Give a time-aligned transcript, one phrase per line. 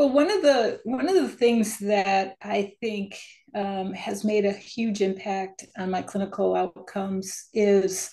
[0.00, 3.18] Well, one of the one of the things that I think
[3.54, 8.08] um, has made a huge impact on my clinical outcomes is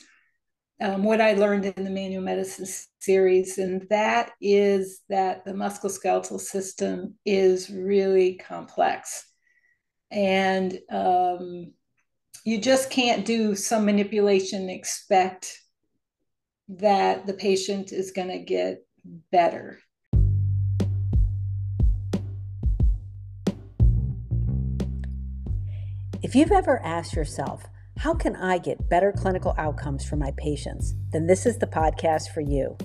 [0.81, 2.65] um, what I learned in the manual medicine
[2.99, 9.25] series, and that is that the musculoskeletal system is really complex,
[10.11, 11.71] and um,
[12.43, 15.57] you just can't do some manipulation and expect
[16.67, 18.79] that the patient is going to get
[19.31, 19.79] better.
[26.27, 27.63] If you've ever asked yourself,
[27.99, 30.93] how can I get better clinical outcomes for my patients?
[31.13, 32.77] Then this is the podcast for you.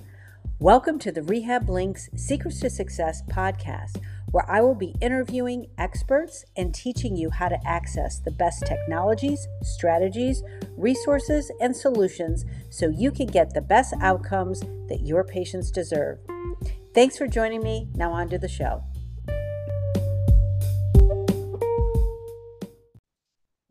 [0.61, 4.01] Welcome to the Rehab Links Secrets to Success podcast,
[4.31, 9.49] where I will be interviewing experts and teaching you how to access the best technologies,
[9.63, 10.45] strategies,
[10.77, 16.21] resources, and solutions so you can get the best outcomes that your patients deserve.
[16.95, 17.89] Thanks for joining me.
[17.97, 18.85] Now, on to the show.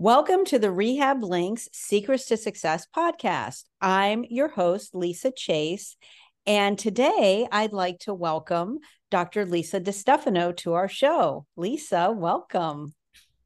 [0.02, 3.66] Welcome to the Rehab Links Secrets to Success podcast.
[3.82, 5.96] I'm your host, Lisa Chase.
[6.48, 8.80] And today I'd like to welcome
[9.12, 9.46] Dr.
[9.46, 11.46] Lisa DeStefano to our show.
[11.56, 12.96] Lisa, welcome.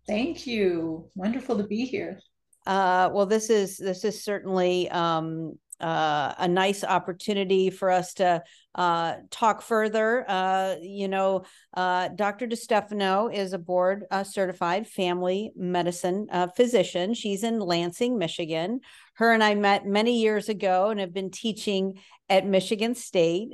[0.08, 1.10] Thank you.
[1.14, 2.22] Wonderful to be here.
[2.66, 8.44] Uh, well, this is this is certainly um, uh, a nice opportunity for us to
[8.76, 10.26] uh, talk further.
[10.28, 11.44] Uh, you know,
[11.76, 12.48] uh, Dr.
[12.48, 17.14] DeStefano is a board uh, certified family medicine uh, physician.
[17.14, 18.82] She's in Lansing, Michigan.
[19.16, 23.52] Her and I met many years ago and have been teaching at Michigan State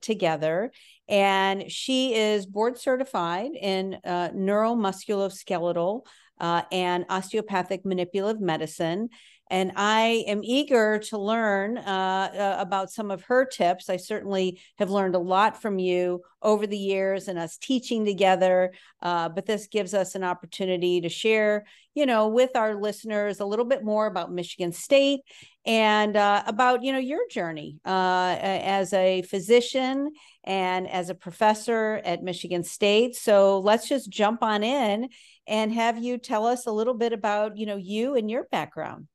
[0.00, 0.72] together.
[1.08, 6.06] And she is board certified in neuromusculoskeletal
[6.40, 9.10] and osteopathic manipulative medicine
[9.52, 13.90] and I am eager to learn uh, uh, about some of her tips.
[13.90, 18.72] I certainly have learned a lot from you over the years and us teaching together.
[19.02, 23.44] Uh, but this gives us an opportunity to share, you know, with our listeners a
[23.44, 25.20] little bit more about Michigan State
[25.66, 30.12] and uh, about, you know, your journey uh, as a physician
[30.44, 33.16] and as a professor at Michigan State.
[33.16, 35.10] So let's just jump on in
[35.46, 39.08] and have you tell us a little bit about, you know, you and your background.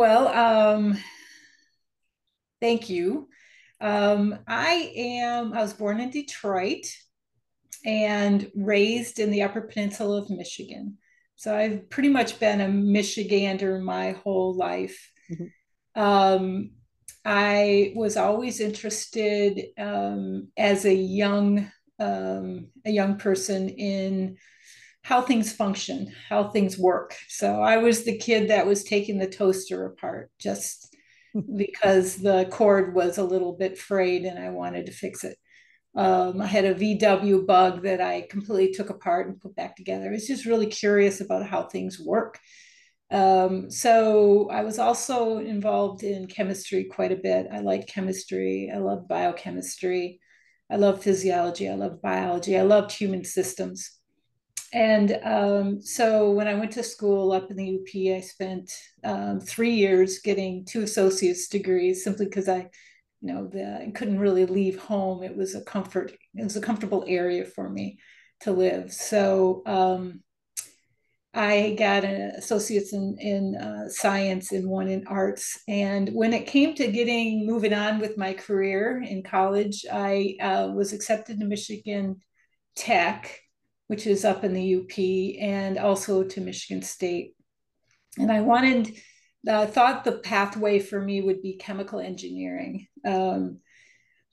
[0.00, 0.96] Well, um,
[2.58, 3.28] thank you.
[3.82, 6.86] Um, I am, I was born in Detroit
[7.84, 10.96] and raised in the Upper Peninsula of Michigan.
[11.36, 15.12] So I've pretty much been a Michigander my whole life.
[15.30, 16.02] Mm-hmm.
[16.02, 16.70] Um,
[17.22, 24.38] I was always interested um, as a young um, a young person in
[25.02, 27.16] how things function, how things work.
[27.28, 30.94] So I was the kid that was taking the toaster apart just
[31.56, 35.36] because the cord was a little bit frayed and I wanted to fix it.
[35.96, 40.08] Um, I had a VW bug that I completely took apart and put back together.
[40.08, 42.38] I was just really curious about how things work.
[43.10, 47.48] Um, so I was also involved in chemistry quite a bit.
[47.52, 48.70] I like chemistry.
[48.72, 50.20] I love biochemistry.
[50.70, 51.68] I love physiology.
[51.68, 52.56] I love biology.
[52.56, 53.99] I loved human systems
[54.72, 58.72] and um, so when I went to school up in the UP, I spent
[59.02, 62.70] um, three years getting two associate's degrees simply because I,
[63.20, 65.24] you know, the, I couldn't really leave home.
[65.24, 67.98] It was a comfort, it was a comfortable area for me
[68.42, 68.92] to live.
[68.92, 70.22] So um,
[71.34, 75.60] I got an associate's in, in uh, science and one in arts.
[75.66, 80.70] And when it came to getting moving on with my career in college, I uh,
[80.72, 82.20] was accepted to Michigan
[82.76, 83.40] Tech
[83.90, 87.34] which is up in the UP, and also to Michigan State.
[88.16, 88.94] And I wanted,
[89.48, 92.86] I thought the pathway for me would be chemical engineering.
[93.04, 93.58] Um,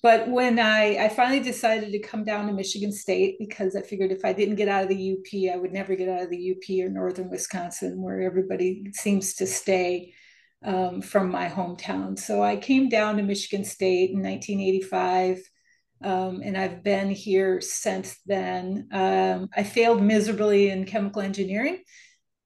[0.04, 4.12] but when I, I finally decided to come down to Michigan State because I figured
[4.12, 6.52] if I didn't get out of the UP, I would never get out of the
[6.52, 10.14] UP or northern Wisconsin, where everybody seems to stay
[10.64, 12.20] um, from my hometown.
[12.20, 15.40] So I came down to Michigan State in 1985
[16.04, 18.88] um, and I've been here since then.
[18.92, 21.84] Um, I failed miserably in chemical engineering.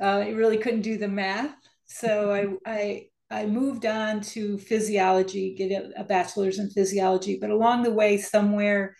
[0.02, 1.54] Uh, I really couldn't do the math,
[1.86, 2.34] so
[2.66, 7.38] I, I I moved on to physiology, get a, a bachelor's in physiology.
[7.40, 8.96] But along the way, somewhere,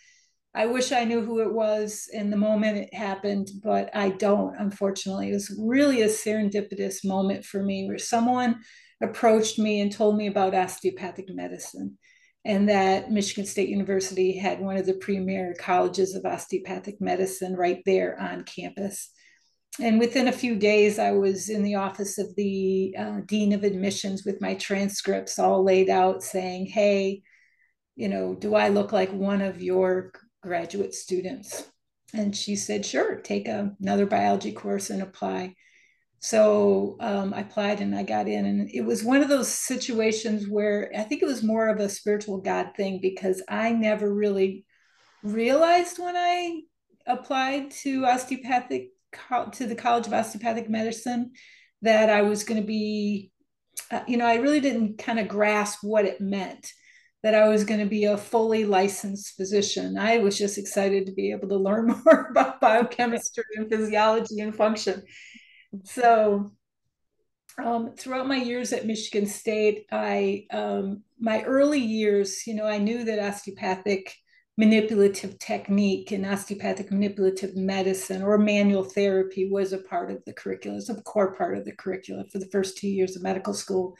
[0.54, 4.54] I wish I knew who it was in the moment it happened, but I don't.
[4.58, 8.60] Unfortunately, it was really a serendipitous moment for me where someone
[9.02, 11.98] approached me and told me about osteopathic medicine
[12.44, 17.82] and that Michigan State University had one of the premier colleges of osteopathic medicine right
[17.86, 19.10] there on campus.
[19.80, 23.64] And within a few days, I was in the office of the uh, Dean of
[23.64, 27.22] Admissions with my transcripts all laid out saying, Hey,
[27.96, 30.12] you know, do I look like one of your
[30.42, 31.70] graduate students.
[32.12, 35.54] And she said, sure, take a, another biology course and apply.
[36.22, 38.46] So um, I applied and I got in.
[38.46, 41.88] And it was one of those situations where I think it was more of a
[41.88, 44.64] spiritual God thing because I never really
[45.24, 46.60] realized when I
[47.08, 48.90] applied to osteopathic
[49.52, 51.32] to the College of Osteopathic Medicine
[51.82, 53.32] that I was going to be,
[53.90, 56.72] uh, you know, I really didn't kind of grasp what it meant
[57.24, 59.98] that I was going to be a fully licensed physician.
[59.98, 64.54] I was just excited to be able to learn more about biochemistry and physiology and
[64.54, 65.02] function.
[65.84, 66.50] So,
[67.62, 72.78] um, throughout my years at Michigan State, I um, my early years, you know, I
[72.78, 74.14] knew that osteopathic
[74.58, 80.78] manipulative technique and osteopathic manipulative medicine or manual therapy was a part of the curriculum.
[80.78, 83.96] It's a core part of the curriculum for the first two years of medical school.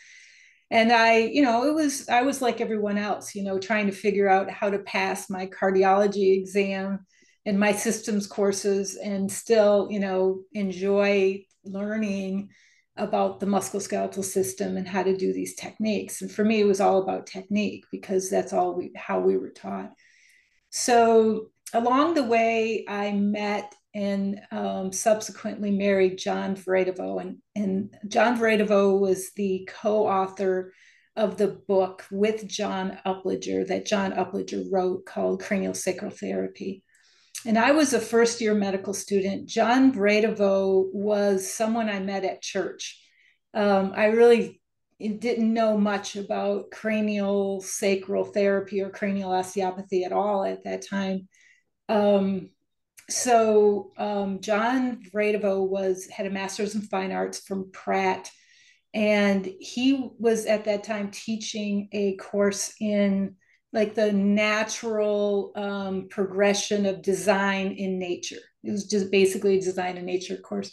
[0.71, 3.93] And I, you know, it was I was like everyone else, you know, trying to
[3.93, 7.07] figure out how to pass my cardiology exam
[7.45, 12.51] and my systems courses and still, you know, enjoy learning
[12.97, 16.21] about the musculoskeletal system and how to do these techniques.
[16.21, 19.51] And for me, it was all about technique because that's all we how we were
[19.51, 19.93] taught.
[20.71, 27.21] So along the way, I met and um, subsequently married John Vredevoogd.
[27.21, 30.73] And, and John Vredevoogd was the co-author
[31.15, 36.85] of the book with John Upledger that John Upledger wrote called Cranial Sacral Therapy.
[37.45, 39.47] And I was a first year medical student.
[39.47, 43.01] John Vredevoogd was someone I met at church.
[43.53, 44.61] Um, I really
[45.01, 51.29] didn't know much about cranial sacral therapy or cranial osteopathy at all at that time.
[51.89, 52.51] Um,
[53.11, 58.31] so um, John Vredevoogd was had a master's in fine arts from Pratt,
[58.95, 63.37] and he was at that time teaching a course in
[63.73, 68.41] like the natural um, progression of design in nature.
[68.63, 70.71] It was just basically a design in nature course.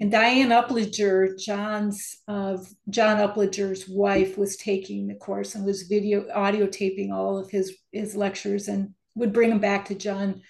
[0.00, 2.56] And Diane Upledger, John's uh,
[2.88, 7.76] John Upledger's wife, was taking the course and was video audio taping all of his
[7.92, 10.40] his lectures and would bring them back to John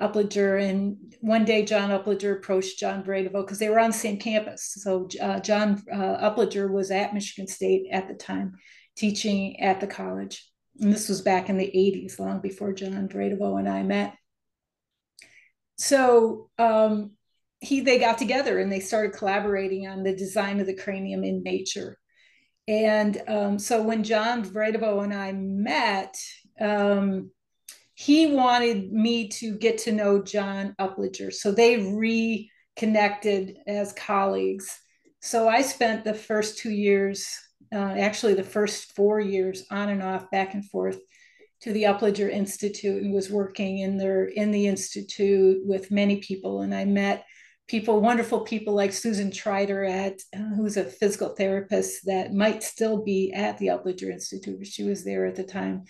[0.00, 0.62] Upledger.
[0.62, 4.76] And one day, John Upledger approached John Vredevoogd because they were on the same campus.
[4.82, 8.56] So uh, John uh, Upledger was at Michigan State at the time,
[8.94, 10.46] teaching at the college.
[10.80, 14.14] And this was back in the 80s, long before John Vredevoogd and I met.
[15.76, 17.12] So um,
[17.60, 21.42] he they got together and they started collaborating on the design of the cranium in
[21.42, 21.98] nature.
[22.66, 26.14] And um, so when John Vredevoogd and I met,
[26.60, 27.30] um,
[27.94, 31.32] he wanted me to get to know John Upledger.
[31.32, 31.78] So they
[32.78, 34.78] reconnected as colleagues.
[35.20, 37.26] So I spent the first two years,
[37.72, 40.98] uh, actually the first four years, on and off, back and forth
[41.60, 46.62] to the Upledger Institute and was working in their in the institute with many people.
[46.62, 47.24] And I met
[47.66, 53.02] people, wonderful people like Susan Trider at uh, who's a physical therapist that might still
[53.02, 55.84] be at the Upledger Institute, but she was there at the time.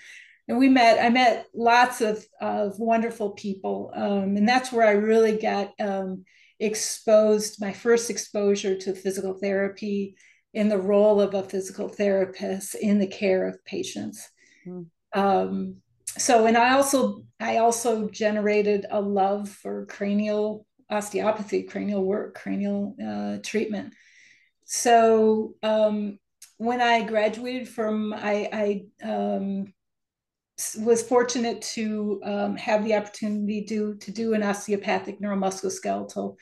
[0.49, 3.93] And we met, I met lots of, of wonderful people.
[3.95, 6.25] Um, and that's where I really got um,
[6.59, 10.17] exposed, my first exposure to physical therapy
[10.55, 14.29] in the role of a physical therapist in the care of patients.
[14.67, 14.87] Mm.
[15.15, 22.35] Um, so, and I also, I also generated a love for cranial osteopathy, cranial work,
[22.35, 23.93] cranial uh, treatment.
[24.65, 26.19] So um,
[26.57, 29.73] when I graduated from, I, I um,
[30.79, 36.37] was fortunate to um, have the opportunity to, to do an osteopathic neuromusculoskeletal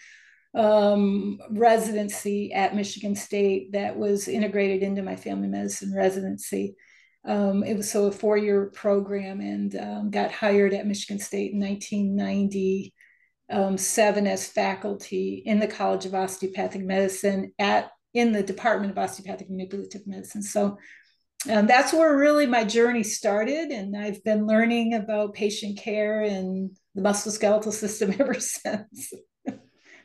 [0.57, 6.75] um, residency at Michigan State that was integrated into my family medicine residency.
[7.27, 11.61] Um, it was so a four-year program and um, got hired at Michigan State in
[11.61, 18.99] 1997 um, as faculty in the College of Osteopathic Medicine at in the Department of
[18.99, 20.43] Osteopathic Manipulative Medicine.
[20.43, 20.79] So
[21.51, 26.71] um, that's where really my journey started, and I've been learning about patient care and
[26.95, 29.13] the musculoskeletal system ever since.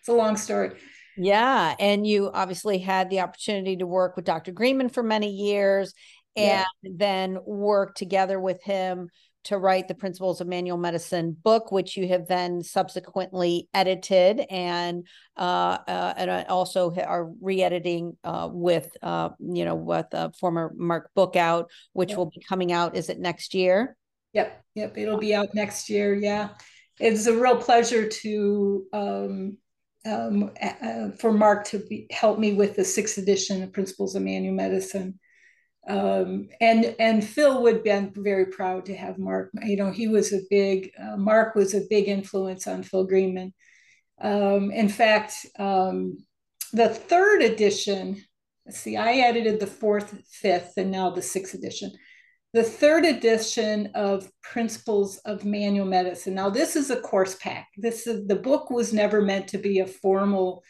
[0.02, 0.72] It's a long story.
[1.16, 4.52] Yeah, and you obviously had the opportunity to work with Dr.
[4.52, 5.94] Greenman for many years,
[6.36, 6.92] and yeah.
[6.98, 9.10] then work together with him
[9.44, 15.06] to write the Principles of Manual Medicine book, which you have then subsequently edited and
[15.38, 21.10] uh, uh, and also are re-editing uh, with uh, you know with a former Mark
[21.16, 22.18] Bookhout, which yep.
[22.18, 22.96] will be coming out.
[22.96, 23.96] Is it next year?
[24.34, 26.14] Yep, yep, it'll be out next year.
[26.14, 26.50] Yeah,
[27.00, 29.58] it's a real pleasure to um,
[30.06, 34.24] um, uh, for Mark to be, help me with the sixth edition of Principles of
[34.24, 35.20] Manual Medicine.
[35.88, 39.52] um, and and Phil would been very proud to have Mark.
[39.64, 43.54] You know, he was a big uh, Mark was a big influence on Phil Greenman.
[44.22, 46.18] Um, in fact, um,
[46.74, 48.24] the third edition.
[48.66, 51.92] Let's See, I edited the fourth, fifth, and now the sixth edition.
[52.54, 56.34] The third edition of Principles of Manual Medicine.
[56.34, 57.70] Now, this is a course pack.
[57.78, 60.62] This is the book was never meant to be a formal,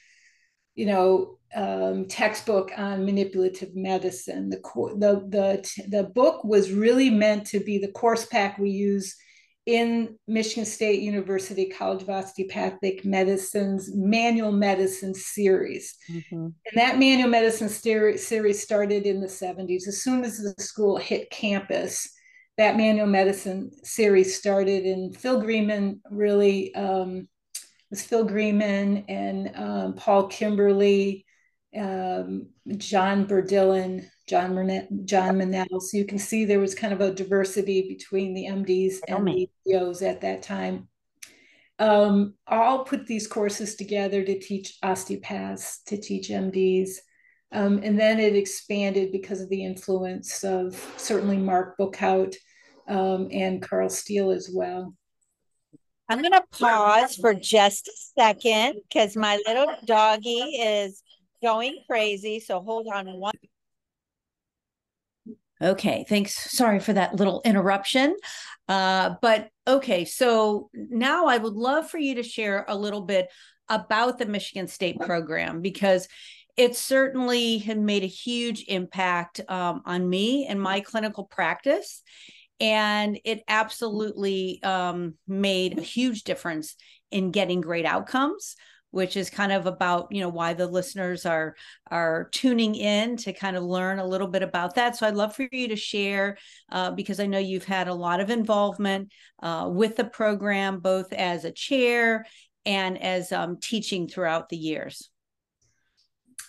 [0.76, 4.50] you know, um, textbook on manipulative medicine.
[4.50, 4.58] The,
[4.98, 9.16] the, the, the book was really meant to be the course pack we use
[9.66, 15.96] in Michigan State University College of Osteopathic Medicine's manual medicine series.
[16.10, 16.36] Mm-hmm.
[16.36, 19.88] And that manual medicine series started in the 70s.
[19.88, 22.12] As soon as the school hit campus,
[22.58, 27.28] that manual medicine series started, and Phil Greenman really um,
[27.90, 31.26] was Phil Greenman and um, Paul Kimberly
[31.78, 32.48] um,
[32.78, 35.80] John Bourdillon, John Murnett, John Mennell.
[35.80, 39.50] So you can see there was kind of a diversity between the MDs and the
[39.70, 40.88] DOs at that time.
[41.80, 46.92] Um, all put these courses together to teach osteopaths, to teach MDs.
[47.52, 52.36] Um, and then it expanded because of the influence of certainly Mark Bookhout
[52.88, 54.94] um, and Carl Steele as well.
[56.08, 61.02] I'm going to pause for just a second because my little doggy is
[61.42, 62.40] going crazy.
[62.40, 63.36] So hold on one.
[65.62, 66.52] Okay, thanks.
[66.58, 68.16] Sorry for that little interruption.
[68.68, 73.28] Uh, but okay, so now I would love for you to share a little bit
[73.70, 76.08] about the Michigan State program because
[76.58, 82.02] it certainly had made a huge impact um, on me and my clinical practice.
[82.60, 86.76] And it absolutely um, made a huge difference
[87.12, 88.56] in getting great outcomes
[88.92, 91.56] which is kind of about you know why the listeners are
[91.90, 95.36] are tuning in to kind of learn a little bit about that so i'd love
[95.36, 96.38] for you to share
[96.72, 101.12] uh, because i know you've had a lot of involvement uh, with the program both
[101.14, 102.26] as a chair
[102.66, 105.10] and as um, teaching throughout the years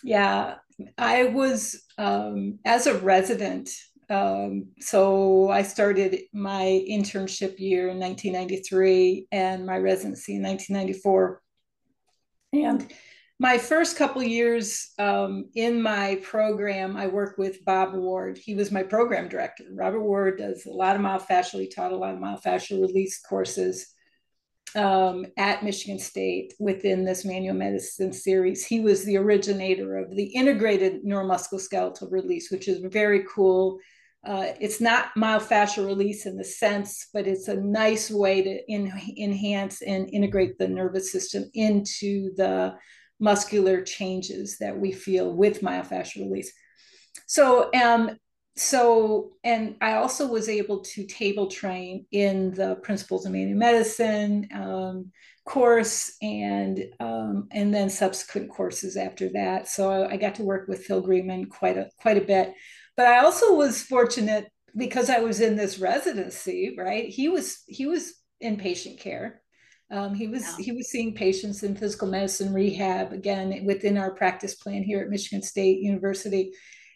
[0.03, 0.55] yeah
[0.97, 3.69] i was um, as a resident
[4.09, 11.41] um, so I started my internship year in 1993 and my residency in 1994.
[12.53, 12.91] And
[13.39, 18.37] my first couple years um, in my program, I worked with Bob Ward.
[18.37, 19.65] He was my program director.
[19.73, 21.59] Robert Ward does a lot of myofascial.
[21.59, 23.87] He taught a lot of myofascial release courses
[24.75, 28.65] um, at Michigan State within this manual medicine series.
[28.65, 33.79] He was the originator of the integrated neuromusculoskeletal release, which is very cool.
[34.25, 38.91] Uh, it's not myofascial release in the sense, but it's a nice way to in,
[39.17, 42.73] enhance and integrate the nervous system into the
[43.19, 46.53] muscular changes that we feel with myofascial release.
[47.27, 48.17] So, um,
[48.55, 54.47] so, and I also was able to table train in the Principles of Manual Medicine
[54.53, 55.11] um,
[55.45, 59.67] course, and um, and then subsequent courses after that.
[59.67, 62.53] So I, got to work with Phil Greenman quite a quite a bit.
[62.95, 67.05] But I also was fortunate because I was in this residency, right?
[67.05, 69.41] He was he was in patient care.
[69.91, 74.55] Um, he was he was seeing patients in physical medicine rehab again within our practice
[74.55, 76.51] plan here at Michigan State University,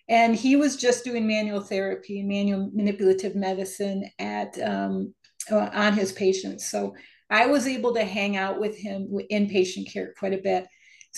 [0.10, 5.14] and he was just doing manual therapy and manual manipulative medicine at um,
[5.52, 6.70] uh, on his patients.
[6.70, 6.96] So
[7.30, 10.68] I was able to hang out with him in patient care quite a bit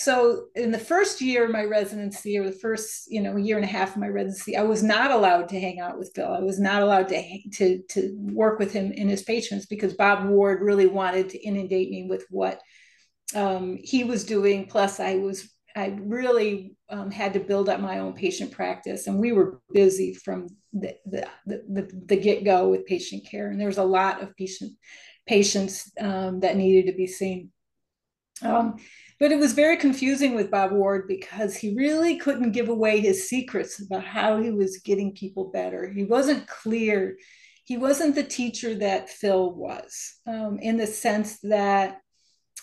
[0.00, 3.64] so in the first year of my residency or the first you know year and
[3.66, 6.32] a half of my residency i was not allowed to hang out with bill.
[6.32, 10.26] I was not allowed to to to work with him and his patients because bob
[10.26, 12.62] ward really wanted to inundate me with what
[13.34, 14.66] um, he was doing.
[14.66, 19.18] Plus i was i really um, had to build up my own patient practice and
[19.18, 23.50] we were busy from the the, the, the get-go with patient care.
[23.50, 24.72] And there was a lot of patient
[25.26, 27.50] patients um, that needed to be seen.
[28.42, 28.76] Um,
[29.20, 33.28] but it was very confusing with Bob Ward because he really couldn't give away his
[33.28, 35.92] secrets about how he was getting people better.
[35.92, 37.18] He wasn't clear.
[37.66, 41.98] He wasn't the teacher that Phil was, um, in the sense that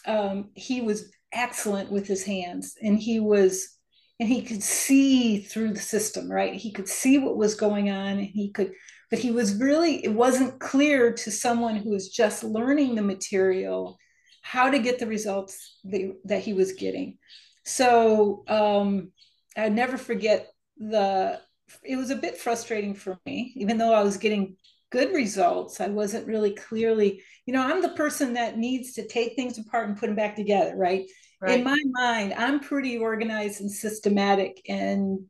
[0.08, 3.78] um, he was excellent with his hands and he was
[4.20, 8.18] and he could see through the system right he could see what was going on
[8.18, 8.72] and he could
[9.10, 14.00] but he was really it wasn't clear to someone who was just learning the material
[14.48, 17.18] how to get the results that, that he was getting.
[17.66, 19.12] So um,
[19.58, 21.42] I never forget the,
[21.84, 24.56] it was a bit frustrating for me, even though I was getting
[24.90, 25.82] good results.
[25.82, 29.90] I wasn't really clearly, you know, I'm the person that needs to take things apart
[29.90, 31.06] and put them back together, right?
[31.42, 31.60] right.
[31.60, 35.26] In my mind, I'm pretty organized and systematic and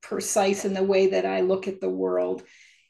[0.00, 2.44] precise in the way that I look at the world.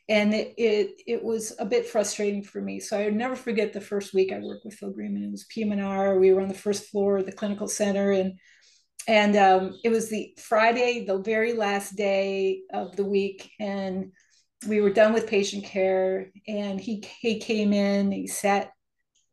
[0.09, 2.81] And it, it, it was a bit frustrating for me.
[2.81, 5.25] So I would never forget the first week I worked with Phil Greenman.
[5.25, 6.19] It was PM&R.
[6.19, 8.35] We were on the first floor of the clinical center, and
[9.07, 14.13] and um, it was the Friday, the very last day of the week, and
[14.67, 16.31] we were done with patient care.
[16.47, 18.71] And he he came in, he sat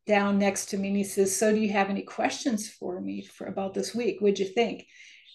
[0.08, 3.24] down next to me, and he says, "So, do you have any questions for me
[3.24, 4.18] for about this week?
[4.20, 4.86] What'd you think?"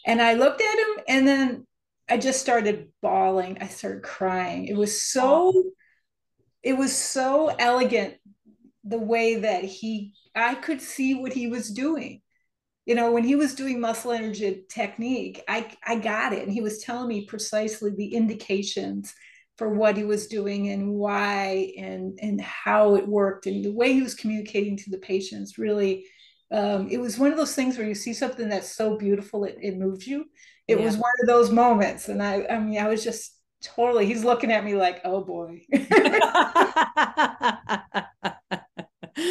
[0.07, 1.67] And I looked at him, and then
[2.11, 3.59] I just started bawling.
[3.61, 4.67] I started crying.
[4.67, 5.65] It was so, oh.
[6.63, 8.15] it was so elegant
[8.85, 12.23] the way that he, I could see what he was doing.
[12.87, 16.43] You know, when he was doing muscle energy technique, I, I got it.
[16.43, 19.15] And he was telling me precisely the indications
[19.57, 23.47] for what he was doing and why and, and how it worked.
[23.47, 26.07] And the way he was communicating to the patients really,
[26.51, 29.59] um, it was one of those things where you see something that's so beautiful, it,
[29.61, 30.25] it moves you.
[30.71, 30.85] It yeah.
[30.85, 34.53] was one of those moments and i i mean i was just totally he's looking
[34.53, 35.61] at me like oh boy.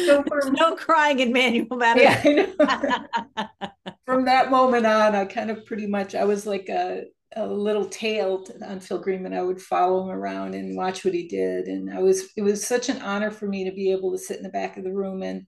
[0.06, 3.48] So from, no crying in manual medicine yeah,
[4.06, 7.86] from that moment on i kind of pretty much i was like a, a little
[7.86, 9.34] tail on phil greenman.
[9.34, 12.64] I would follow him around and watch what he did and i was it was
[12.64, 14.92] such an honor for me to be able to sit in the back of the
[14.92, 15.46] room and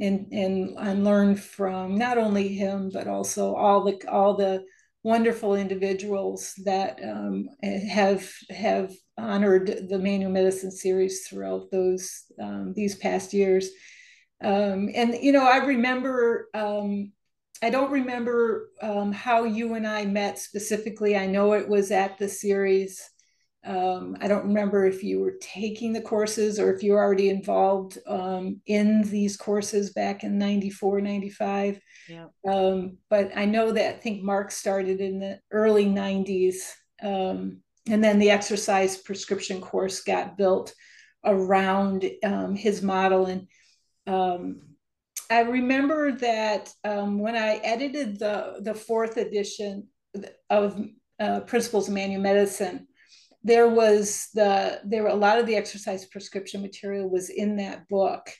[0.00, 4.64] and and, and learn from not only him but also all the all the
[5.04, 12.96] wonderful individuals that um, have have honored the manual medicine series throughout those um, these
[12.96, 13.70] past years.
[14.42, 16.48] Um, and you know, I remember.
[16.54, 17.12] Um,
[17.62, 21.16] I don't remember um, how you and I met specifically.
[21.16, 23.00] I know it was at the series.
[23.66, 27.30] Um, I don't remember if you were taking the courses or if you were already
[27.30, 31.80] involved um, in these courses back in 94, 95.
[32.08, 32.26] Yeah.
[32.46, 36.56] Um, but I know that I think Mark started in the early 90s.
[37.02, 40.74] Um, and then the exercise prescription course got built
[41.24, 43.26] around um, his model.
[43.26, 43.46] And
[44.06, 44.60] um,
[45.30, 49.88] I remember that when I edited the, the fourth edition
[50.50, 50.80] of
[51.18, 52.88] uh, Principles of Manual Medicine,
[53.44, 57.86] there was the there were a lot of the exercise prescription material was in that
[57.88, 58.30] book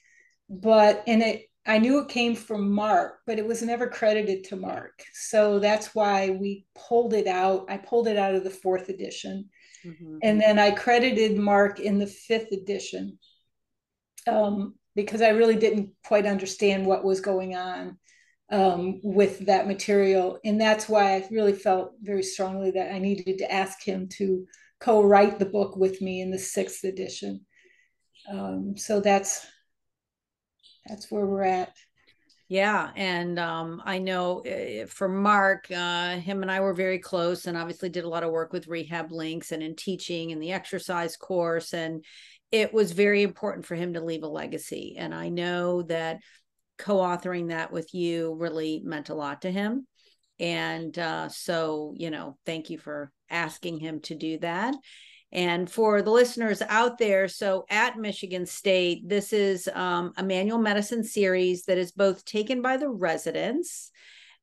[0.49, 4.57] but and it i knew it came from mark but it was never credited to
[4.57, 5.03] mark.
[5.13, 7.67] So that's why we pulled it out.
[7.69, 9.51] I pulled it out of the fourth edition.
[9.85, 10.17] Mm-hmm.
[10.23, 13.19] and then i credited mark in the fifth edition
[14.27, 17.99] um, because i really didn't quite understand what was going on
[18.51, 20.39] um, with that material.
[20.45, 24.47] And that's why i really felt very strongly that i needed to ask him to
[24.85, 27.45] co-write the book with me in the sixth edition.
[28.31, 29.47] Um, so that's
[30.87, 31.73] that's where we're at.
[32.49, 37.47] Yeah, and um, I know uh, for Mark, uh, him and I were very close,
[37.47, 40.53] and obviously did a lot of work with Rehab Links and in teaching and the
[40.53, 42.05] exercise course, and
[42.53, 44.97] it was very important for him to leave a legacy.
[44.99, 46.19] And I know that
[46.77, 49.87] co-authoring that with you really meant a lot to him
[50.41, 54.75] and uh, so you know thank you for asking him to do that.
[55.33, 60.59] And for the listeners out there so at michigan state this is um, a manual
[60.59, 63.91] medicine series that is both taken by the residents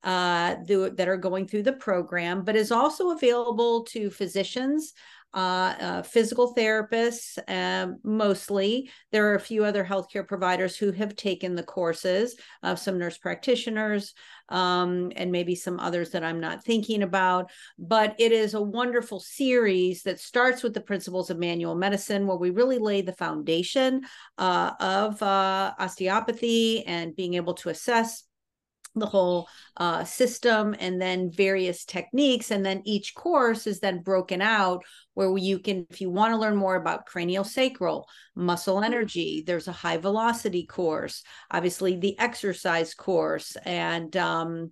[0.04, 4.94] uh, that are going through the program but is also available to physicians
[5.34, 8.91] uh, uh, physical therapists, uh, mostly.
[9.12, 13.17] There are a few other healthcare providers who have taken the courses, uh, some nurse
[13.17, 14.13] practitioners,
[14.50, 17.52] um, and maybe some others that I'm not thinking about.
[17.80, 22.38] But it is a wonderful series that starts with the principles of manual medicine, where
[22.38, 24.02] we really lay the foundation
[24.38, 28.24] uh, of uh, osteopathy and being able to assess
[28.95, 34.41] the whole uh, system and then various techniques and then each course is then broken
[34.41, 38.04] out where you can if you want to learn more about craniosacral
[38.36, 38.86] muscle mm-hmm.
[38.86, 44.71] energy there's a high velocity course obviously the exercise course and um,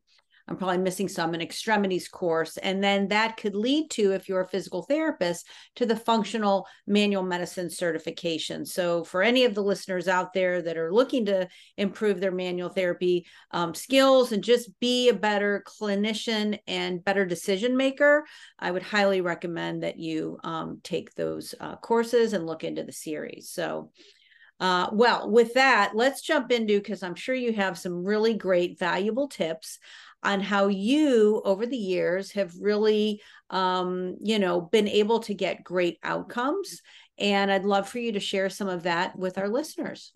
[0.49, 2.57] I'm probably missing some, an extremities course.
[2.57, 7.21] And then that could lead to, if you're a physical therapist, to the functional manual
[7.21, 8.65] medicine certification.
[8.65, 12.69] So, for any of the listeners out there that are looking to improve their manual
[12.69, 18.25] therapy um, skills and just be a better clinician and better decision maker,
[18.57, 22.91] I would highly recommend that you um, take those uh, courses and look into the
[22.91, 23.51] series.
[23.51, 23.91] So,
[24.59, 28.77] uh, well, with that, let's jump into because I'm sure you have some really great,
[28.77, 29.79] valuable tips
[30.23, 35.63] on how you over the years have really um, you know been able to get
[35.63, 36.81] great outcomes
[37.17, 40.11] and i'd love for you to share some of that with our listeners.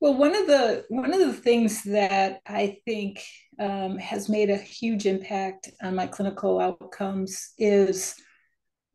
[0.00, 3.22] Well, one of the one of the things that I think
[3.58, 8.14] um, has made a huge impact on my clinical outcomes is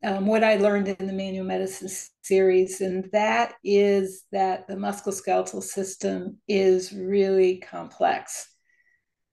[0.04, 1.90] um, what I learned in the manual medicine
[2.24, 8.50] series, and that is that the musculoskeletal system is really complex,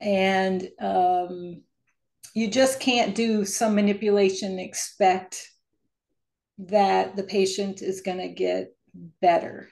[0.03, 1.63] and um,
[2.35, 5.49] you just can't do some manipulation expect
[6.59, 8.75] that the patient is going to get
[9.21, 9.69] better.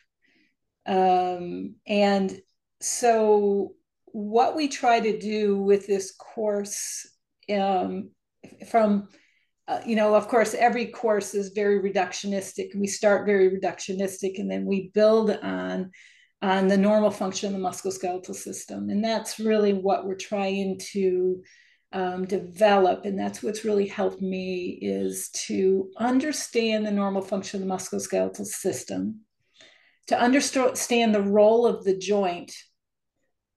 [0.86, 2.40] Um, and
[2.80, 3.74] so,
[4.06, 7.06] what we try to do with this course,
[7.52, 8.10] um,
[8.68, 9.08] from
[9.68, 12.74] uh, you know, of course, every course is very reductionistic.
[12.74, 15.92] We start very reductionistic, and then we build on
[16.42, 21.42] on the normal function of the musculoskeletal system, and that's really what we're trying to
[21.92, 23.04] um, develop.
[23.04, 28.46] And that's what's really helped me is to understand the normal function of the musculoskeletal
[28.46, 29.20] system,
[30.06, 32.52] to understand the role of the joint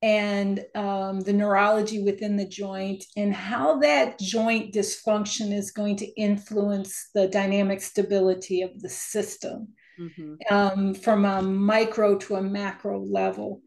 [0.02, 6.06] and um, the neurology within the joint and how that joint dysfunction is going to
[6.20, 10.36] influence the dynamic stability of the system mm-hmm.
[10.50, 13.62] um, from a micro to a macro level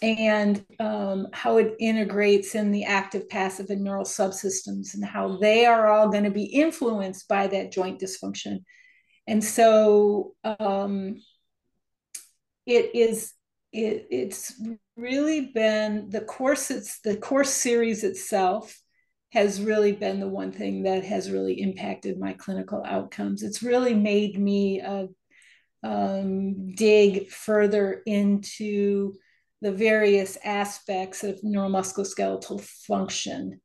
[0.00, 5.66] and um, how it integrates in the active, passive, and neural subsystems, and how they
[5.66, 8.60] are all going to be influenced by that joint dysfunction.
[9.26, 11.16] And so um,
[12.64, 13.32] it is
[13.72, 14.60] it, it's
[14.96, 18.80] really been the course it's the course series itself
[19.32, 23.94] has really been the one thing that has really impacted my clinical outcomes it's really
[23.94, 25.06] made me uh,
[25.82, 29.12] um, dig further into
[29.60, 33.60] the various aspects of neuromusculoskeletal function.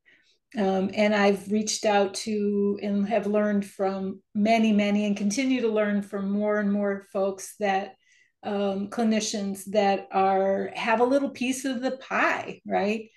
[0.58, 5.68] Um, and I've reached out to and have learned from many, many, and continue to
[5.68, 7.96] learn from more and more folks that
[8.44, 13.10] um, clinicians that are have a little piece of the pie, right?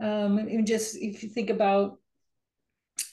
[0.00, 1.98] Um, just if you think about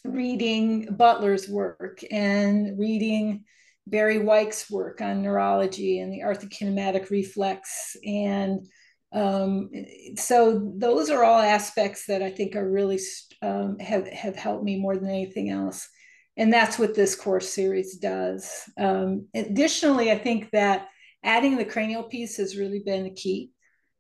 [0.03, 3.45] reading Butler's work and reading
[3.87, 8.67] Barry Wyke's work on neurology and the arthrokinematic reflex and
[9.13, 9.69] um,
[10.15, 12.99] so those are all aspects that I think are really
[13.41, 15.89] um, have have helped me more than anything else,
[16.37, 18.49] and that's what this course series does.
[18.77, 20.87] Um, additionally, I think that
[21.23, 23.51] adding the cranial piece has really been the key.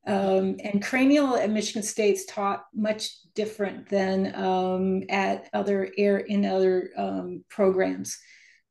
[0.07, 6.45] Um, and cranial at Michigan State's taught much different than um, at other air in
[6.45, 8.17] other um, programs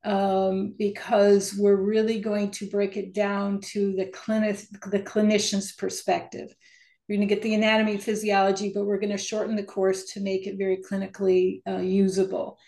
[0.05, 6.55] um, because we're really going to break it down to the clinic, the clinician's perspective.
[7.09, 10.21] We're going to get the anatomy physiology, but we're going to shorten the course to
[10.21, 12.59] make it very clinically uh, usable.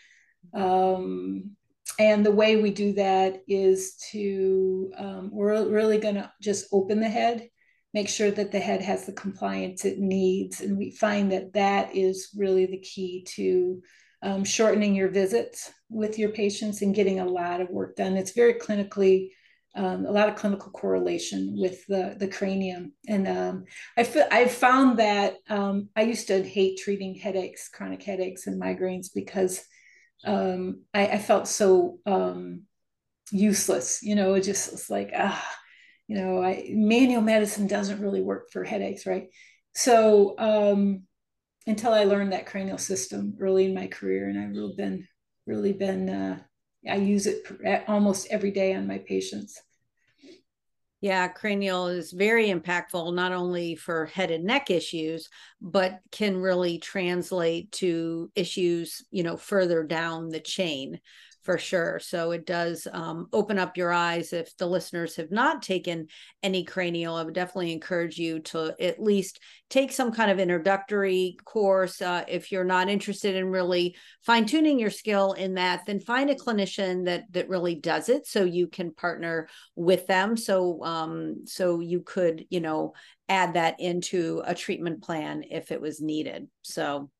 [0.52, 1.52] Um,
[1.98, 7.00] and the way we do that is to, um, we're really going to just open
[7.00, 7.48] the head,
[7.94, 10.60] make sure that the head has the compliance it needs.
[10.60, 13.82] And we find that that is really the key to
[14.22, 18.16] um, shortening your visits with your patients and getting a lot of work done.
[18.16, 19.30] It's very clinically,
[19.74, 22.92] um, a lot of clinical correlation with the, the cranium.
[23.08, 23.64] And um,
[23.96, 28.60] I feel, I've found that um, I used to hate treating headaches, chronic headaches and
[28.60, 29.62] migraines because
[30.24, 32.62] um, I, I, felt so um,
[33.32, 34.04] useless.
[34.04, 35.44] You know, it just was like, ah,
[36.08, 39.28] you know, I, manual medicine doesn't really work for headaches, right?
[39.74, 41.02] So, um,
[41.66, 45.06] until I learned that cranial system early in my career, and I've really been
[45.46, 46.38] really been uh,
[46.88, 47.46] I use it
[47.88, 49.60] almost every day on my patients.
[51.00, 55.28] Yeah, cranial is very impactful, not only for head and neck issues,
[55.60, 61.00] but can really translate to issues, you know, further down the chain
[61.42, 61.98] for sure.
[61.98, 64.32] So it does um, open up your eyes.
[64.32, 66.06] If the listeners have not taken
[66.42, 71.36] any cranial, I would definitely encourage you to at least take some kind of introductory
[71.44, 72.00] course.
[72.00, 76.30] Uh, if you're not interested in really fine tuning your skill in that, then find
[76.30, 80.36] a clinician that that really does it, so you can partner with them.
[80.36, 82.92] So um, so you could you know
[83.28, 86.48] add that into a treatment plan if it was needed.
[86.62, 87.10] So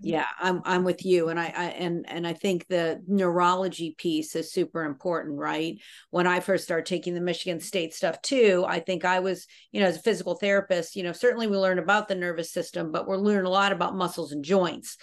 [0.00, 4.36] yeah i'm i'm with you and I, I, and and i think the neurology piece
[4.36, 5.76] is super important right?
[6.10, 9.80] When i first started taking the michigan state stuff too i think i was you
[9.80, 13.06] know as a physical therapist you know certainly we learn about the nervous system but
[13.06, 14.96] we're learning a lot about muscles and joints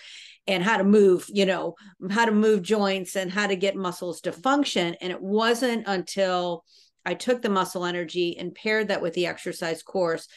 [0.48, 1.76] and how to move you know
[2.10, 6.64] how to move joints and how to get muscles to function and it wasn't until
[7.06, 10.28] i took the muscle energy and paired that with the exercise course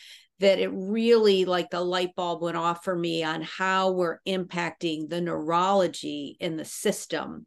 [0.45, 5.09] that it really like the light bulb went off for me on how we're impacting
[5.09, 7.47] the neurology in the system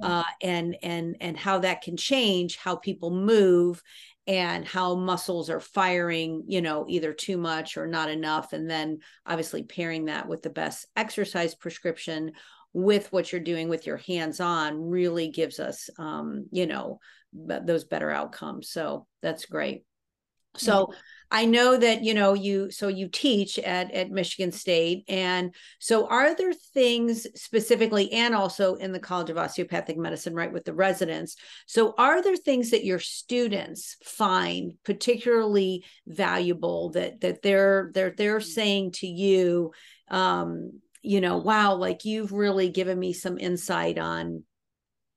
[0.00, 3.82] uh, and and and how that can change how people move
[4.28, 8.52] and how muscles are firing, you know, either too much or not enough.
[8.52, 12.32] And then obviously pairing that with the best exercise prescription
[12.72, 17.00] with what you're doing with your hands on really gives us, um, you know,
[17.32, 18.70] those better outcomes.
[18.70, 19.84] So that's great.
[20.56, 20.92] So
[21.30, 26.06] I know that you know you so you teach at at Michigan State and so
[26.06, 30.74] are there things specifically and also in the College of Osteopathic Medicine right with the
[30.74, 31.36] residents
[31.66, 38.40] so are there things that your students find particularly valuable that that they're they're they're
[38.40, 39.72] saying to you
[40.10, 44.42] um you know wow like you've really given me some insight on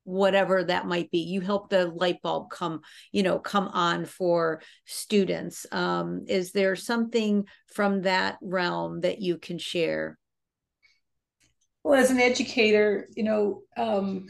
[0.10, 1.20] whatever that might be.
[1.20, 5.66] You help the light bulb come you know come on for students.
[5.72, 10.18] Um, is there something from that realm that you can share?
[11.84, 14.28] Well as an educator you know um,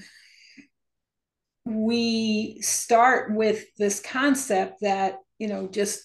[1.65, 6.03] we start with this concept that you know just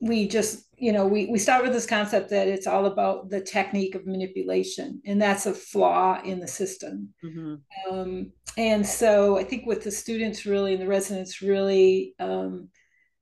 [0.00, 3.40] we just you know we, we start with this concept that it's all about the
[3.40, 7.14] technique of manipulation and that's a flaw in the system.
[7.24, 7.54] Mm-hmm.
[7.90, 12.68] um, and so i think with the students really and the residents really um,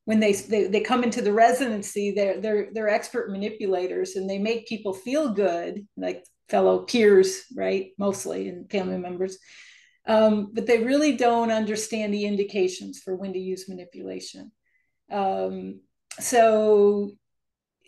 [0.05, 4.39] when they, they they come into the residency they're they're they're expert manipulators and they
[4.39, 9.39] make people feel good like fellow peers right mostly and family members.
[10.07, 14.53] Um, but they really don't understand the indications for when to use manipulation.
[15.11, 15.81] Um,
[16.21, 17.13] so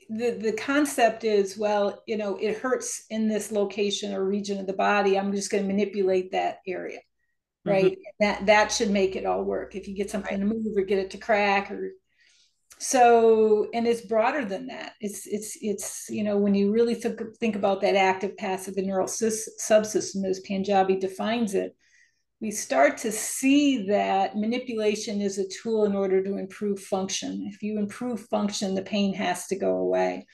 [0.08, 4.66] the the concept is well you know it hurts in this location or region of
[4.66, 7.00] the body i'm just going to manipulate that area
[7.64, 8.24] right mm-hmm.
[8.24, 10.48] that that should make it all work if you get something right.
[10.48, 11.90] to move or get it to crack or
[12.78, 17.20] so and it's broader than that it's it's it's you know when you really think,
[17.38, 21.74] think about that active passive and neural subsystem as panjabi defines it
[22.40, 27.48] we start to see that manipulation is a tool in order to improve function.
[27.50, 30.26] If you improve function, the pain has to go away.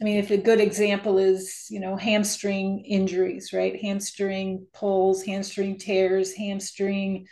[0.00, 3.80] I mean, if a good example is, you know, hamstring injuries, right?
[3.80, 7.26] Hamstring pulls, hamstring tears, hamstring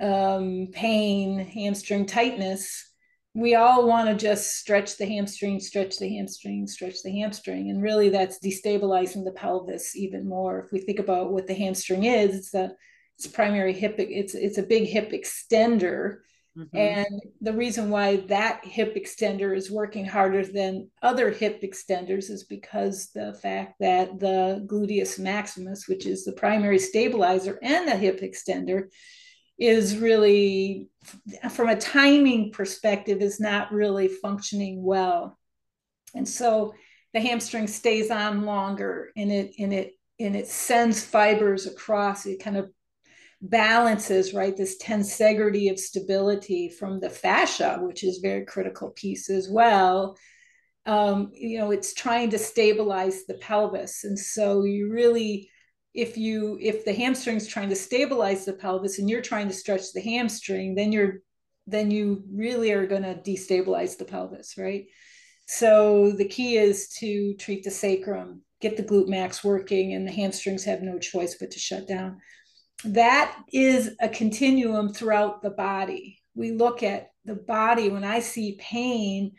[0.00, 2.86] um, pain, hamstring tightness.
[3.34, 7.70] We all want to just stretch the hamstring, stretch the hamstring, stretch the hamstring.
[7.70, 10.64] And really, that's destabilizing the pelvis even more.
[10.64, 12.74] If we think about what the hamstring is, it's the
[13.20, 16.18] it's primary hip it's it's a big hip extender.
[16.58, 16.76] Mm-hmm.
[16.76, 22.42] and the reason why that hip extender is working harder than other hip extenders is
[22.42, 28.20] because the fact that the gluteus maximus which is the primary stabilizer and the hip
[28.20, 28.88] extender
[29.60, 30.88] is really
[31.50, 35.38] from a timing perspective is not really functioning well.
[36.14, 36.72] And so
[37.12, 42.26] the hamstring stays on longer and it and it and it sends fibers across.
[42.26, 42.70] It kind of
[43.42, 49.48] balances right this tensegrity of stability from the fascia which is very critical piece as
[49.50, 50.16] well.
[50.86, 54.04] Um, you know it's trying to stabilize the pelvis.
[54.04, 55.50] And so you really
[55.94, 59.92] if you if the hamstring's trying to stabilize the pelvis and you're trying to stretch
[59.92, 61.20] the hamstring then you're
[61.66, 64.86] then you really are going to destabilize the pelvis right?
[65.46, 70.12] So the key is to treat the sacrum get the glute max working and the
[70.12, 72.20] hamstrings have no choice but to shut down
[72.84, 76.22] that is a continuum throughout the body.
[76.34, 79.32] We look at the body when I see pain,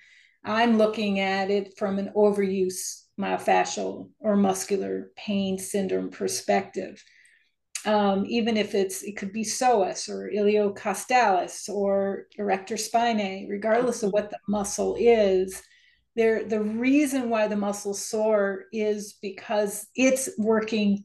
[0.44, 7.04] I'm looking at it from an overuse myofascial or muscular pain syndrome perspective.
[7.86, 14.12] Um, even if it's it could be psoas or iliocostalis or erector spinae, regardless of
[14.12, 15.62] what the muscle is,
[16.16, 21.04] there the reason why the muscle sore is because it's working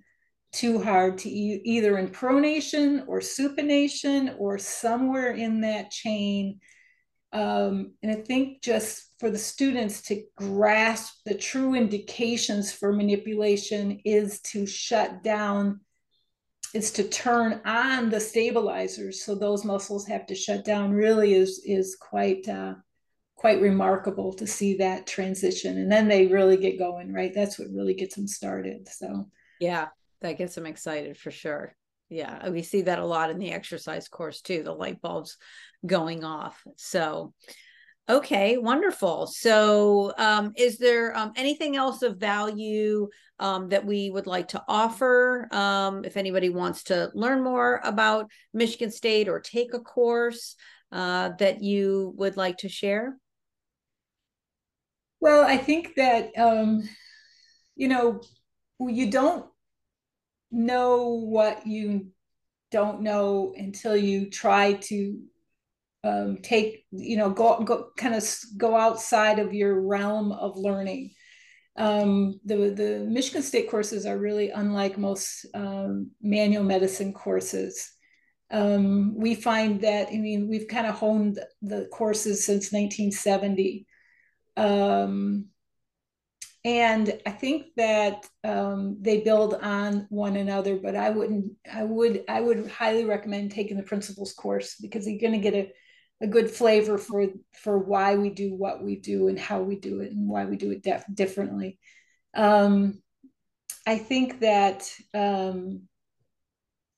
[0.53, 6.61] too hard to e- either in pronation or supination or somewhere in that chain.
[7.33, 14.01] Um, and I think just for the students to grasp the true indications for manipulation
[14.05, 15.81] is to shut down,
[16.73, 19.25] is to turn on the stabilizers.
[19.25, 22.75] So those muscles have to shut down really is, is quite, uh,
[23.35, 25.77] quite remarkable to see that transition.
[25.79, 27.33] And then they really get going, right?
[27.35, 28.89] That's what really gets them started.
[28.89, 29.29] So,
[29.61, 29.89] yeah,
[30.21, 31.75] that gets them excited for sure.
[32.09, 35.37] Yeah, we see that a lot in the exercise course too, the light bulbs
[35.85, 36.63] going off.
[36.77, 37.35] So,
[38.09, 39.27] okay, wonderful.
[39.27, 43.09] So, um, is there um, anything else of value
[43.41, 45.49] um, that we would like to offer?
[45.51, 50.55] Um, if anybody wants to learn more about Michigan State or take a course
[50.93, 53.19] uh, that you would like to share?
[55.21, 56.89] Well, I think that, um,
[57.75, 58.21] you know,
[58.79, 59.47] you don't
[60.51, 62.09] know what you
[62.71, 65.19] don't know until you try to
[66.05, 68.25] um, take you know go go kind of
[68.57, 71.13] go outside of your realm of learning.
[71.77, 77.93] Um, the the michigan state courses are really unlike most um, manual medicine courses.
[78.51, 83.87] Um, we find that i mean we've kind of honed the courses since 1970
[84.57, 85.47] um,
[86.67, 92.25] and i think that um, they build on one another but i wouldn't i would
[92.29, 95.73] i would highly recommend taking the principles course because you're going to get a
[96.23, 100.01] a good flavor for for why we do what we do and how we do
[100.01, 101.79] it and why we do it def- differently.
[102.35, 103.03] Um,
[103.87, 105.83] I think that um,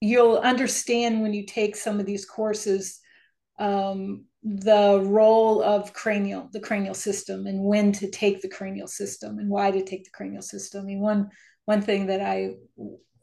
[0.00, 3.00] you'll understand when you take some of these courses
[3.58, 9.38] um, the role of cranial, the cranial system, and when to take the cranial system
[9.38, 10.82] and why to take the cranial system.
[10.82, 11.28] I mean, one
[11.66, 12.54] one thing that I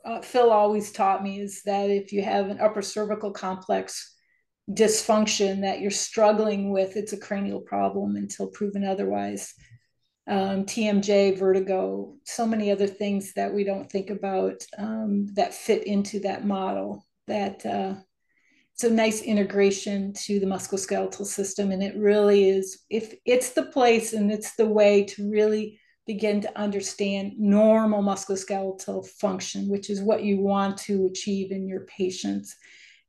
[0.06, 4.14] uh, Phil always taught me is that if you have an upper cervical complex
[4.70, 9.54] dysfunction that you're struggling with, it's a cranial problem until proven otherwise.
[10.28, 15.88] Um, TMJ, vertigo, so many other things that we don't think about um, that fit
[15.88, 17.04] into that model.
[17.28, 17.96] That uh,
[18.76, 22.84] it's a nice integration to the musculoskeletal system, and it really is.
[22.90, 29.08] If it's the place and it's the way to really begin to understand normal musculoskeletal
[29.08, 32.54] function, which is what you want to achieve in your patients.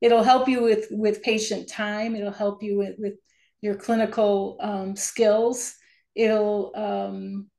[0.01, 2.15] It'll help you with with patient time.
[2.15, 3.15] It'll help you with, with
[3.61, 5.75] your clinical um, skills.
[6.15, 7.51] It'll um,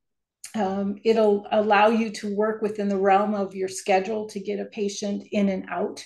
[0.55, 4.65] um, it'll allow you to work within the realm of your schedule to get a
[4.65, 6.05] patient in and out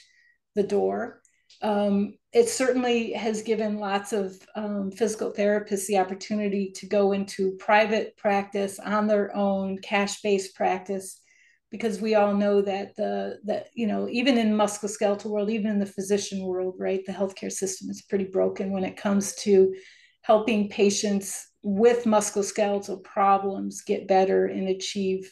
[0.56, 1.21] the door
[1.62, 7.56] um, it certainly has given lots of um, physical therapists the opportunity to go into
[7.58, 11.22] private practice on their own cash-based practice
[11.70, 15.80] because we all know that the that you know even in musculoskeletal world even in
[15.80, 19.74] the physician world right the healthcare system is pretty broken when it comes to
[20.22, 25.32] helping patients with musculoskeletal problems get better and achieve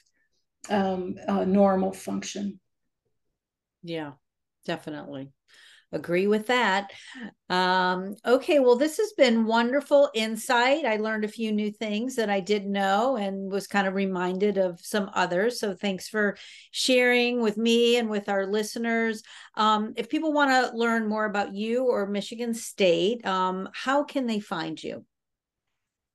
[0.69, 1.15] um,
[1.47, 2.59] normal function.
[3.81, 4.11] Yeah
[4.65, 5.31] definitely
[5.91, 6.91] agree with that.
[7.49, 10.85] Um, okay, well, this has been wonderful insight.
[10.85, 14.57] I learned a few new things that I didn't know and was kind of reminded
[14.57, 15.59] of some others.
[15.59, 16.37] So thanks for
[16.71, 19.23] sharing with me and with our listeners.
[19.55, 24.27] Um, if people want to learn more about you or Michigan State, um, how can
[24.27, 25.05] they find you?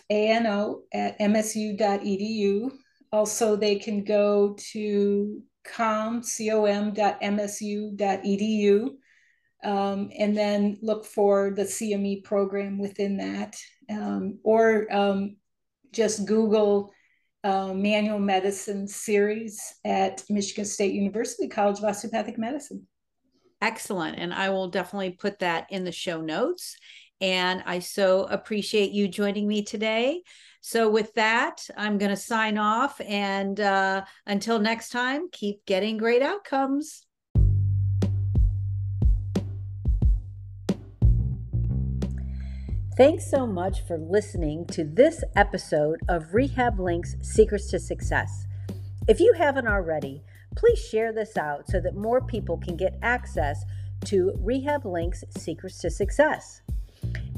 [0.93, 2.71] at msu.edu
[3.15, 6.99] also, they can go to com, com.msu.edu,
[9.63, 13.57] um, and then look for the CME program within that,
[13.89, 15.37] um, or um,
[15.93, 16.93] just Google
[17.45, 22.85] uh, manual medicine series at Michigan State University College of Osteopathic Medicine.
[23.61, 24.19] Excellent.
[24.19, 26.77] And I will definitely put that in the show notes.
[27.21, 30.23] And I so appreciate you joining me today.
[30.67, 32.99] So, with that, I'm going to sign off.
[33.03, 37.05] And uh, until next time, keep getting great outcomes.
[42.97, 48.47] Thanks so much for listening to this episode of Rehab Link's Secrets to Success.
[49.07, 50.23] If you haven't already,
[50.57, 53.63] please share this out so that more people can get access
[54.07, 56.63] to Rehab Link's Secrets to Success.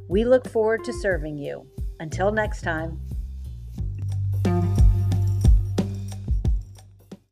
[0.09, 1.67] We look forward to serving you.
[1.99, 2.99] Until next time.